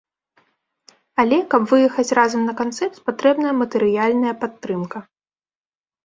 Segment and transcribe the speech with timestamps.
[1.23, 4.97] Але каб выехаць разам на канцэрт, патрэбна матэрыяльная падтрымка.